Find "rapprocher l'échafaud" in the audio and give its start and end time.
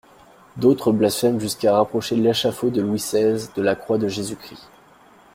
1.77-2.71